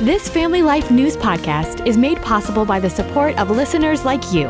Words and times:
This 0.00 0.28
Family 0.28 0.60
Life 0.60 0.90
News 0.90 1.16
podcast 1.16 1.86
is 1.86 1.96
made 1.96 2.20
possible 2.20 2.66
by 2.66 2.78
the 2.78 2.90
support 2.90 3.34
of 3.38 3.50
listeners 3.50 4.04
like 4.04 4.30
you. 4.30 4.44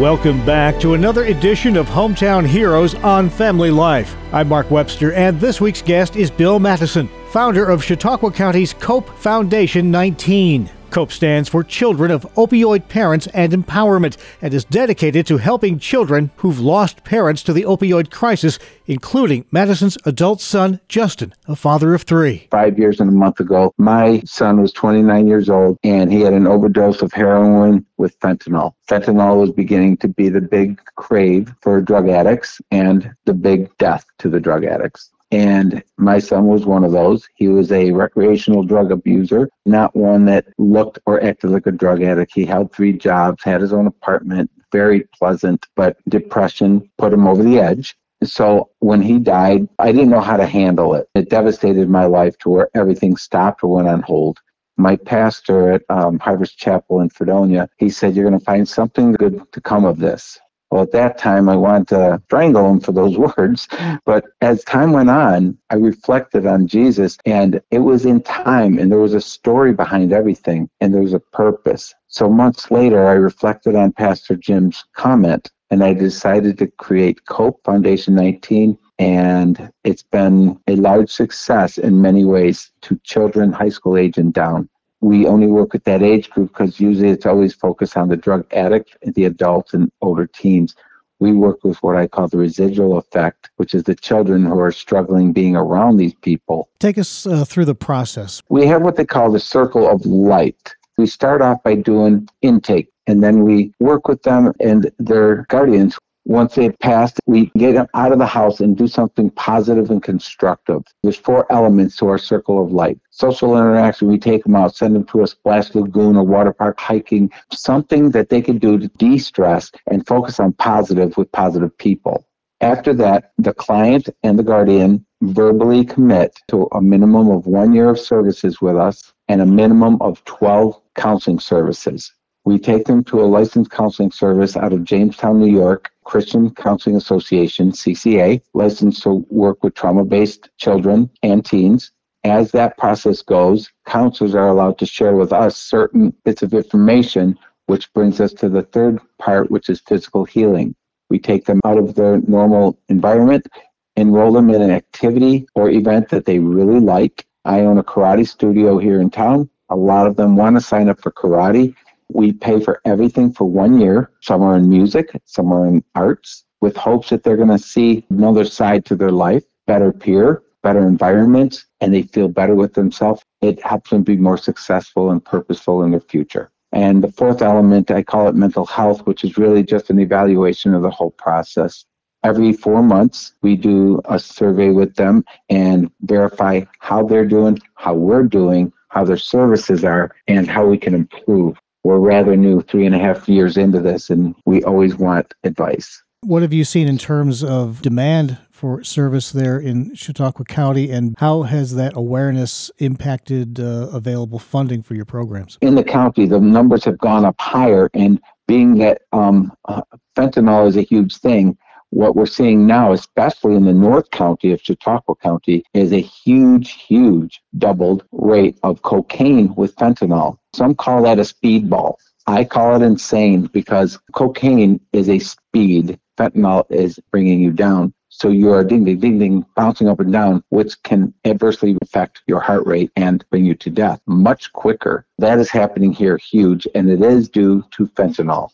Welcome 0.00 0.44
back 0.44 0.80
to 0.80 0.94
another 0.94 1.26
edition 1.26 1.76
of 1.76 1.86
Hometown 1.86 2.44
Heroes 2.44 2.96
on 2.96 3.30
Family 3.30 3.70
Life. 3.70 4.16
I'm 4.32 4.48
Mark 4.48 4.68
Webster, 4.68 5.12
and 5.12 5.40
this 5.40 5.60
week's 5.60 5.80
guest 5.80 6.16
is 6.16 6.28
Bill 6.28 6.58
Matteson, 6.58 7.08
founder 7.30 7.64
of 7.64 7.84
Chautauqua 7.84 8.32
County's 8.32 8.74
COPE 8.74 9.08
Foundation 9.18 9.92
19. 9.92 10.68
COPE 10.96 11.12
stands 11.12 11.50
for 11.50 11.62
Children 11.62 12.10
of 12.10 12.22
Opioid 12.36 12.88
Parents 12.88 13.26
and 13.34 13.52
Empowerment 13.52 14.16
and 14.40 14.54
is 14.54 14.64
dedicated 14.64 15.26
to 15.26 15.36
helping 15.36 15.78
children 15.78 16.30
who've 16.36 16.58
lost 16.58 17.04
parents 17.04 17.42
to 17.42 17.52
the 17.52 17.64
opioid 17.64 18.10
crisis, 18.10 18.58
including 18.86 19.44
Matteson's 19.50 19.98
adult 20.06 20.40
son, 20.40 20.80
Justin, 20.88 21.34
a 21.46 21.54
father 21.54 21.92
of 21.92 22.04
three. 22.04 22.48
Five 22.50 22.78
years 22.78 22.98
and 22.98 23.10
a 23.10 23.12
month 23.12 23.40
ago, 23.40 23.74
my 23.76 24.22
son 24.24 24.62
was 24.62 24.72
29 24.72 25.26
years 25.26 25.50
old 25.50 25.76
and 25.84 26.10
he 26.10 26.22
had 26.22 26.32
an 26.32 26.46
overdose 26.46 27.02
of 27.02 27.12
heroin 27.12 27.84
with 27.98 28.18
fentanyl. 28.20 28.72
Fentanyl 28.88 29.38
was 29.38 29.52
beginning 29.52 29.98
to 29.98 30.08
be 30.08 30.30
the 30.30 30.40
big 30.40 30.80
crave 30.94 31.52
for 31.60 31.78
drug 31.82 32.08
addicts 32.08 32.58
and 32.70 33.14
the 33.26 33.34
big 33.34 33.68
death 33.76 34.06
to 34.20 34.30
the 34.30 34.40
drug 34.40 34.64
addicts. 34.64 35.10
And 35.32 35.82
my 35.98 36.18
son 36.18 36.46
was 36.46 36.66
one 36.66 36.84
of 36.84 36.92
those. 36.92 37.28
He 37.34 37.48
was 37.48 37.72
a 37.72 37.90
recreational 37.90 38.62
drug 38.62 38.92
abuser, 38.92 39.48
not 39.64 39.96
one 39.96 40.24
that 40.26 40.46
looked 40.58 41.00
or 41.04 41.22
acted 41.22 41.50
like 41.50 41.66
a 41.66 41.72
drug 41.72 42.02
addict. 42.02 42.32
He 42.34 42.44
held 42.44 42.72
three 42.72 42.92
jobs, 42.92 43.42
had 43.42 43.60
his 43.60 43.72
own 43.72 43.86
apartment, 43.86 44.50
very 44.70 45.08
pleasant, 45.14 45.66
but 45.74 45.96
depression 46.08 46.88
put 46.98 47.12
him 47.12 47.26
over 47.26 47.42
the 47.42 47.58
edge. 47.58 47.96
So 48.24 48.70
when 48.78 49.02
he 49.02 49.18
died, 49.18 49.68
I 49.78 49.92
didn't 49.92 50.10
know 50.10 50.20
how 50.20 50.36
to 50.36 50.46
handle 50.46 50.94
it. 50.94 51.08
It 51.14 51.28
devastated 51.28 51.88
my 51.88 52.06
life 52.06 52.38
to 52.38 52.48
where 52.48 52.70
everything 52.74 53.16
stopped 53.16 53.62
or 53.62 53.74
went 53.74 53.88
on 53.88 54.02
hold. 54.02 54.38
My 54.78 54.96
pastor 54.96 55.72
at 55.72 55.82
um, 55.88 56.18
Harvest 56.18 56.58
Chapel 56.58 57.00
in 57.00 57.08
Fredonia, 57.08 57.68
he 57.78 57.88
said, 57.88 58.14
You're 58.14 58.28
going 58.28 58.38
to 58.38 58.44
find 58.44 58.68
something 58.68 59.12
good 59.12 59.40
to 59.52 59.60
come 59.60 59.84
of 59.84 59.98
this. 59.98 60.38
Well, 60.70 60.82
at 60.82 60.92
that 60.92 61.18
time, 61.18 61.48
I 61.48 61.56
wanted 61.56 61.88
to 61.88 62.22
strangle 62.26 62.68
him 62.70 62.80
for 62.80 62.92
those 62.92 63.16
words. 63.36 63.68
But 64.04 64.24
as 64.40 64.64
time 64.64 64.92
went 64.92 65.10
on, 65.10 65.56
I 65.70 65.76
reflected 65.76 66.46
on 66.46 66.66
Jesus, 66.66 67.16
and 67.24 67.60
it 67.70 67.80
was 67.80 68.04
in 68.04 68.22
time, 68.22 68.78
and 68.78 68.90
there 68.90 68.98
was 68.98 69.14
a 69.14 69.20
story 69.20 69.72
behind 69.72 70.12
everything, 70.12 70.68
and 70.80 70.92
there 70.92 71.02
was 71.02 71.14
a 71.14 71.20
purpose. 71.20 71.94
So 72.08 72.28
months 72.28 72.70
later, 72.70 73.06
I 73.06 73.12
reflected 73.12 73.76
on 73.76 73.92
Pastor 73.92 74.36
Jim's 74.36 74.84
comment, 74.94 75.50
and 75.70 75.82
I 75.82 75.94
decided 75.94 76.58
to 76.58 76.66
create 76.66 77.24
COPE 77.26 77.60
Foundation 77.64 78.14
19 78.14 78.78
and 78.98 79.70
it's 79.84 80.02
been 80.02 80.58
a 80.68 80.76
large 80.76 81.10
success 81.10 81.76
in 81.76 82.00
many 82.00 82.24
ways 82.24 82.70
to 82.82 82.98
children 83.04 83.52
high 83.52 83.68
school 83.68 83.96
age 83.96 84.16
and 84.16 84.32
down 84.32 84.68
we 85.06 85.24
only 85.24 85.46
work 85.46 85.72
with 85.72 85.84
that 85.84 86.02
age 86.02 86.28
group 86.30 86.48
because 86.48 86.80
usually 86.80 87.10
it's 87.10 87.26
always 87.26 87.54
focused 87.54 87.96
on 87.96 88.08
the 88.08 88.16
drug 88.16 88.44
addict, 88.52 88.96
the 89.14 89.24
adults, 89.24 89.72
and 89.72 89.92
older 90.02 90.26
teens. 90.26 90.74
We 91.20 91.30
work 91.32 91.62
with 91.62 91.80
what 91.80 91.94
I 91.94 92.08
call 92.08 92.26
the 92.26 92.38
residual 92.38 92.98
effect, 92.98 93.50
which 93.56 93.72
is 93.72 93.84
the 93.84 93.94
children 93.94 94.44
who 94.44 94.58
are 94.58 94.72
struggling 94.72 95.32
being 95.32 95.54
around 95.54 95.96
these 95.96 96.14
people. 96.14 96.68
Take 96.80 96.98
us 96.98 97.24
uh, 97.24 97.44
through 97.44 97.66
the 97.66 97.74
process. 97.74 98.42
We 98.48 98.66
have 98.66 98.82
what 98.82 98.96
they 98.96 99.04
call 99.04 99.30
the 99.30 99.38
circle 99.38 99.88
of 99.88 100.04
light. 100.04 100.74
We 100.98 101.06
start 101.06 101.40
off 101.40 101.62
by 101.62 101.76
doing 101.76 102.28
intake, 102.42 102.90
and 103.06 103.22
then 103.22 103.44
we 103.44 103.72
work 103.78 104.08
with 104.08 104.24
them 104.24 104.52
and 104.58 104.90
their 104.98 105.46
guardians 105.48 105.96
once 106.26 106.56
they've 106.56 106.78
passed, 106.80 107.20
we 107.26 107.46
get 107.56 107.72
them 107.72 107.86
out 107.94 108.10
of 108.10 108.18
the 108.18 108.26
house 108.26 108.58
and 108.58 108.76
do 108.76 108.88
something 108.88 109.30
positive 109.30 109.90
and 109.90 110.02
constructive. 110.02 110.82
There's 111.02 111.16
four 111.16 111.50
elements 111.52 111.96
to 111.98 112.08
our 112.08 112.18
circle 112.18 112.62
of 112.62 112.72
light. 112.72 112.98
Social 113.10 113.56
interaction, 113.56 114.08
we 114.08 114.18
take 114.18 114.42
them 114.42 114.56
out, 114.56 114.74
send 114.74 114.96
them 114.96 115.04
to 115.04 115.22
a 115.22 115.26
splash 115.28 115.72
lagoon 115.74 116.16
or 116.16 116.24
water 116.24 116.52
park 116.52 116.80
hiking, 116.80 117.30
something 117.52 118.10
that 118.10 118.28
they 118.28 118.42
can 118.42 118.58
do 118.58 118.76
to 118.76 118.88
de-stress 118.88 119.70
and 119.88 120.06
focus 120.06 120.40
on 120.40 120.52
positive 120.54 121.16
with 121.16 121.30
positive 121.30 121.76
people. 121.78 122.26
After 122.60 122.92
that, 122.94 123.32
the 123.38 123.54
client 123.54 124.08
and 124.24 124.36
the 124.36 124.42
guardian 124.42 125.06
verbally 125.22 125.84
commit 125.84 126.40
to 126.48 126.68
a 126.72 126.82
minimum 126.82 127.30
of 127.30 127.46
one 127.46 127.72
year 127.72 127.88
of 127.88 128.00
services 128.00 128.60
with 128.60 128.76
us 128.76 129.12
and 129.28 129.40
a 129.40 129.46
minimum 129.46 130.02
of 130.02 130.24
12 130.24 130.80
counseling 130.96 131.38
services. 131.38 132.12
We 132.44 132.58
take 132.58 132.86
them 132.86 133.04
to 133.04 133.20
a 133.20 133.26
licensed 133.26 133.70
counseling 133.70 134.10
service 134.10 134.56
out 134.56 134.72
of 134.72 134.84
Jamestown, 134.84 135.40
New 135.40 135.50
York, 135.50 135.90
Christian 136.06 136.54
Counseling 136.54 136.96
Association, 136.96 137.72
CCA, 137.72 138.40
licensed 138.54 139.02
to 139.02 139.26
work 139.28 139.62
with 139.62 139.74
trauma 139.74 140.04
based 140.04 140.48
children 140.56 141.10
and 141.24 141.44
teens. 141.44 141.90
As 142.22 142.52
that 142.52 142.78
process 142.78 143.22
goes, 143.22 143.70
counselors 143.86 144.34
are 144.34 144.46
allowed 144.48 144.78
to 144.78 144.86
share 144.86 145.16
with 145.16 145.32
us 145.32 145.56
certain 145.56 146.14
bits 146.24 146.42
of 146.42 146.54
information, 146.54 147.36
which 147.66 147.92
brings 147.92 148.20
us 148.20 148.32
to 148.34 148.48
the 148.48 148.62
third 148.62 149.00
part, 149.18 149.50
which 149.50 149.68
is 149.68 149.80
physical 149.80 150.24
healing. 150.24 150.76
We 151.10 151.18
take 151.18 151.44
them 151.44 151.60
out 151.64 151.76
of 151.76 151.96
their 151.96 152.18
normal 152.18 152.78
environment, 152.88 153.48
enroll 153.96 154.32
them 154.32 154.48
in 154.50 154.62
an 154.62 154.70
activity 154.70 155.46
or 155.56 155.70
event 155.70 156.08
that 156.10 156.24
they 156.24 156.38
really 156.38 156.80
like. 156.80 157.26
I 157.44 157.60
own 157.60 157.78
a 157.78 157.84
karate 157.84 158.26
studio 158.26 158.78
here 158.78 159.00
in 159.00 159.10
town. 159.10 159.50
A 159.70 159.76
lot 159.76 160.06
of 160.06 160.14
them 160.14 160.36
want 160.36 160.54
to 160.56 160.60
sign 160.60 160.88
up 160.88 161.00
for 161.02 161.10
karate 161.10 161.74
we 162.12 162.32
pay 162.32 162.60
for 162.60 162.80
everything 162.84 163.32
for 163.32 163.44
one 163.44 163.80
year. 163.80 164.10
Some 164.20 164.42
are 164.42 164.56
in 164.56 164.68
music, 164.68 165.10
some 165.24 165.52
are 165.52 165.66
in 165.66 165.84
arts, 165.94 166.44
with 166.60 166.76
hopes 166.76 167.10
that 167.10 167.22
they're 167.22 167.36
going 167.36 167.48
to 167.48 167.58
see 167.58 168.04
another 168.10 168.44
side 168.44 168.84
to 168.86 168.96
their 168.96 169.10
life, 169.10 169.44
better 169.66 169.92
peer, 169.92 170.42
better 170.62 170.86
environments, 170.86 171.66
and 171.80 171.92
they 171.92 172.02
feel 172.02 172.28
better 172.28 172.54
with 172.54 172.74
themselves. 172.74 173.22
It 173.40 173.62
helps 173.62 173.90
them 173.90 174.02
be 174.02 174.16
more 174.16 174.38
successful 174.38 175.10
and 175.10 175.24
purposeful 175.24 175.82
in 175.82 175.90
their 175.90 176.00
future. 176.00 176.50
And 176.72 177.02
the 177.02 177.12
fourth 177.12 177.42
element, 177.42 177.90
I 177.90 178.02
call 178.02 178.28
it 178.28 178.34
mental 178.34 178.66
health, 178.66 179.06
which 179.06 179.24
is 179.24 179.38
really 179.38 179.62
just 179.62 179.90
an 179.90 180.00
evaluation 180.00 180.74
of 180.74 180.82
the 180.82 180.90
whole 180.90 181.12
process. 181.12 181.84
Every 182.24 182.52
four 182.52 182.82
months, 182.82 183.34
we 183.42 183.54
do 183.54 184.00
a 184.06 184.18
survey 184.18 184.70
with 184.70 184.96
them 184.96 185.24
and 185.48 185.90
verify 186.00 186.62
how 186.80 187.06
they're 187.06 187.24
doing, 187.24 187.60
how 187.74 187.94
we're 187.94 188.24
doing, 188.24 188.72
how 188.88 189.04
their 189.04 189.16
services 189.16 189.84
are, 189.84 190.14
and 190.26 190.48
how 190.48 190.66
we 190.66 190.78
can 190.78 190.94
improve 190.94 191.56
we're 191.86 191.98
rather 192.00 192.36
new, 192.36 192.60
three 192.62 192.84
and 192.84 192.96
a 192.96 192.98
half 192.98 193.28
years 193.28 193.56
into 193.56 193.80
this, 193.80 194.10
and 194.10 194.34
we 194.44 194.60
always 194.64 194.96
want 194.96 195.32
advice. 195.44 196.02
What 196.22 196.42
have 196.42 196.52
you 196.52 196.64
seen 196.64 196.88
in 196.88 196.98
terms 196.98 197.44
of 197.44 197.80
demand 197.80 198.38
for 198.50 198.82
service 198.82 199.30
there 199.30 199.60
in 199.60 199.94
Chautauqua 199.94 200.46
County, 200.46 200.90
and 200.90 201.14
how 201.18 201.42
has 201.42 201.76
that 201.76 201.96
awareness 201.96 202.72
impacted 202.78 203.60
uh, 203.60 203.88
available 203.92 204.40
funding 204.40 204.82
for 204.82 204.96
your 204.96 205.04
programs? 205.04 205.58
In 205.60 205.76
the 205.76 205.84
county, 205.84 206.26
the 206.26 206.40
numbers 206.40 206.82
have 206.84 206.98
gone 206.98 207.24
up 207.24 207.36
higher, 207.38 207.88
and 207.94 208.20
being 208.48 208.78
that 208.78 209.02
um, 209.12 209.52
uh, 209.66 209.82
fentanyl 210.16 210.66
is 210.66 210.76
a 210.76 210.82
huge 210.82 211.18
thing, 211.18 211.56
what 211.90 212.16
we're 212.16 212.26
seeing 212.26 212.66
now, 212.66 212.92
especially 212.92 213.54
in 213.54 213.64
the 213.64 213.72
North 213.72 214.10
County 214.10 214.52
of 214.52 214.60
Chautauqua 214.60 215.14
County, 215.16 215.64
is 215.74 215.92
a 215.92 216.00
huge, 216.00 216.72
huge 216.72 217.40
doubled 217.58 218.04
rate 218.12 218.58
of 218.62 218.82
cocaine 218.82 219.54
with 219.54 219.74
fentanyl. 219.76 220.36
Some 220.54 220.74
call 220.74 221.02
that 221.02 221.18
a 221.18 221.22
speedball. 221.22 221.94
I 222.26 222.44
call 222.44 222.74
it 222.74 222.84
insane 222.84 223.46
because 223.46 223.98
cocaine 224.12 224.80
is 224.92 225.08
a 225.08 225.18
speed. 225.20 225.98
Fentanyl 226.18 226.64
is 226.70 226.98
bringing 227.10 227.40
you 227.40 227.52
down. 227.52 227.92
So 228.08 228.28
you 228.28 228.50
are 228.50 228.64
ding, 228.64 228.84
ding, 228.84 228.98
ding, 228.98 229.18
ding, 229.18 229.46
bouncing 229.54 229.88
up 229.88 230.00
and 230.00 230.12
down, 230.12 230.42
which 230.48 230.82
can 230.82 231.12
adversely 231.24 231.76
affect 231.82 232.22
your 232.26 232.40
heart 232.40 232.66
rate 232.66 232.90
and 232.96 233.24
bring 233.30 233.44
you 233.44 233.54
to 233.56 233.70
death 233.70 234.00
much 234.06 234.52
quicker. 234.54 235.06
That 235.18 235.38
is 235.38 235.50
happening 235.50 235.92
here 235.92 236.16
huge, 236.16 236.66
and 236.74 236.88
it 236.88 237.02
is 237.02 237.28
due 237.28 237.62
to 237.72 237.86
fentanyl. 237.88 238.50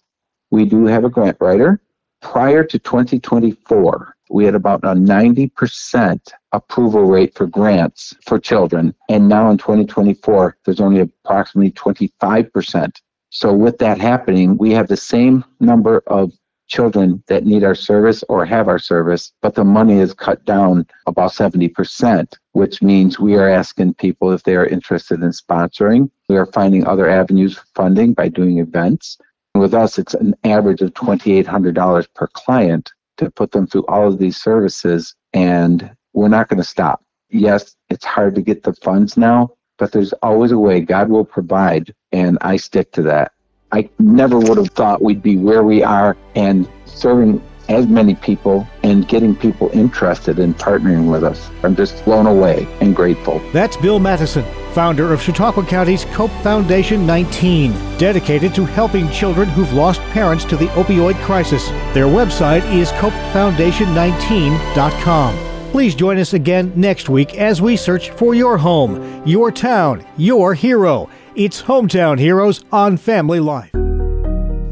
We 0.50 0.64
do 0.64 0.86
have 0.86 1.04
a 1.04 1.08
grant 1.08 1.38
writer 1.40 1.80
prior 2.22 2.64
to 2.64 2.78
2024, 2.78 4.16
we 4.30 4.44
had 4.46 4.54
about 4.54 4.82
a 4.84 4.94
90% 4.94 6.20
approval 6.52 7.04
rate 7.04 7.34
for 7.34 7.46
grants 7.46 8.14
for 8.24 8.38
children. 8.38 8.94
And 9.10 9.28
now 9.28 9.50
in 9.50 9.58
2024, 9.58 10.56
there's 10.64 10.80
only 10.80 11.00
approximately 11.00 11.72
25%. 11.72 12.96
So 13.30 13.52
with 13.52 13.78
that 13.78 13.98
happening, 13.98 14.56
we 14.56 14.72
have 14.72 14.88
the 14.88 14.96
same 14.96 15.44
number 15.60 16.02
of 16.06 16.32
children 16.68 17.22
that 17.26 17.44
need 17.44 17.64
our 17.64 17.74
service 17.74 18.24
or 18.30 18.46
have 18.46 18.66
our 18.66 18.78
service, 18.78 19.32
but 19.42 19.54
the 19.54 19.64
money 19.64 19.98
is 19.98 20.14
cut 20.14 20.42
down 20.46 20.86
about 21.06 21.32
70%, 21.32 22.34
which 22.52 22.80
means 22.80 23.18
we 23.18 23.34
are 23.34 23.48
asking 23.48 23.92
people 23.94 24.32
if 24.32 24.42
they 24.44 24.56
are 24.56 24.66
interested 24.66 25.22
in 25.22 25.30
sponsoring. 25.30 26.10
We 26.30 26.38
are 26.38 26.46
finding 26.46 26.86
other 26.86 27.10
avenues 27.10 27.58
for 27.58 27.66
funding 27.74 28.14
by 28.14 28.28
doing 28.28 28.58
events. 28.58 29.18
With 29.54 29.74
us, 29.74 29.98
it's 29.98 30.14
an 30.14 30.34
average 30.44 30.80
of 30.80 30.94
$2,800 30.94 32.06
per 32.14 32.26
client 32.28 32.90
to 33.18 33.30
put 33.30 33.52
them 33.52 33.66
through 33.66 33.84
all 33.86 34.08
of 34.08 34.18
these 34.18 34.36
services, 34.36 35.14
and 35.34 35.94
we're 36.14 36.28
not 36.28 36.48
going 36.48 36.58
to 36.58 36.64
stop. 36.64 37.04
Yes, 37.28 37.76
it's 37.90 38.04
hard 38.04 38.34
to 38.36 38.42
get 38.42 38.62
the 38.62 38.72
funds 38.72 39.16
now, 39.16 39.50
but 39.78 39.92
there's 39.92 40.14
always 40.14 40.52
a 40.52 40.58
way. 40.58 40.80
God 40.80 41.10
will 41.10 41.24
provide, 41.24 41.94
and 42.12 42.38
I 42.40 42.56
stick 42.56 42.92
to 42.92 43.02
that. 43.02 43.32
I 43.72 43.90
never 43.98 44.38
would 44.38 44.56
have 44.56 44.70
thought 44.70 45.02
we'd 45.02 45.22
be 45.22 45.36
where 45.36 45.62
we 45.62 45.82
are 45.82 46.16
and 46.34 46.68
serving 46.86 47.42
as 47.68 47.86
many 47.86 48.14
people 48.14 48.66
and 48.82 49.06
getting 49.06 49.34
people 49.36 49.70
interested 49.72 50.38
in 50.38 50.54
partnering 50.54 51.10
with 51.10 51.24
us. 51.24 51.50
I'm 51.62 51.76
just 51.76 52.04
blown 52.04 52.26
away 52.26 52.66
and 52.80 52.96
grateful. 52.96 53.38
That's 53.52 53.76
Bill 53.76 54.00
Matteson, 54.00 54.44
founder 54.74 55.12
of 55.12 55.22
Chautauqua 55.22 55.64
County's 55.64 56.04
COPE 56.06 56.32
Foundation 56.42 57.06
19, 57.06 57.72
dedicated 57.98 58.52
to 58.54 58.64
helping 58.64 59.08
children 59.10 59.48
who've 59.50 59.72
lost 59.72 60.00
parents 60.12 60.44
to 60.46 60.56
the 60.56 60.66
opioid 60.68 61.14
crisis. 61.24 61.68
Their 61.94 62.06
website 62.06 62.64
is 62.72 62.90
copefoundation19.com. 62.92 65.36
Please 65.70 65.94
join 65.94 66.18
us 66.18 66.32
again 66.34 66.72
next 66.76 67.08
week 67.08 67.38
as 67.38 67.62
we 67.62 67.76
search 67.76 68.10
for 68.10 68.34
your 68.34 68.58
home, 68.58 69.22
your 69.26 69.50
town, 69.50 70.04
your 70.18 70.52
hero. 70.54 71.08
It's 71.34 71.62
Hometown 71.62 72.18
Heroes 72.18 72.62
on 72.70 72.98
Family 72.98 73.40
Life. 73.40 73.70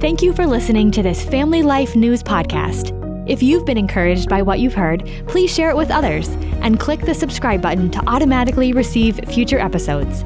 Thank 0.01 0.21
you 0.23 0.35
for 0.35 0.47
listening 0.47 0.91
to 0.93 1.03
this 1.03 1.25
Family 1.25 1.63
Life 1.63 1.97
News 1.97 2.23
podcast. 2.23 3.00
If 3.31 3.45
you've 3.45 3.65
been 3.65 3.79
encouraged 3.79 4.29
by 4.29 4.43
what 4.43 4.59
you've 4.59 4.75
heard, 4.75 5.09
please 5.29 5.55
share 5.55 5.71
it 5.71 5.77
with 5.77 5.93
others 5.93 6.31
and 6.63 6.81
click 6.81 7.03
the 7.03 7.15
subscribe 7.15 7.63
button 7.63 7.89
to 7.93 8.03
automatically 8.09 8.73
receive 8.73 9.21
future 9.29 9.61
episodes. 9.61 10.25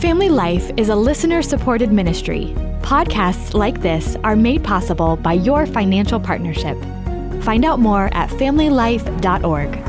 Family 0.00 0.28
Life 0.28 0.72
is 0.76 0.88
a 0.88 0.96
listener 0.96 1.42
supported 1.42 1.92
ministry. 1.92 2.46
Podcasts 2.82 3.54
like 3.54 3.82
this 3.82 4.16
are 4.24 4.34
made 4.34 4.64
possible 4.64 5.14
by 5.14 5.34
your 5.34 5.64
financial 5.64 6.18
partnership. 6.18 6.76
Find 7.44 7.64
out 7.64 7.78
more 7.78 8.10
at 8.12 8.30
familylife.org. 8.30 9.83